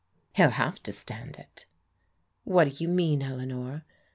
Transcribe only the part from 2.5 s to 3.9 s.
do you mean, Eleanor?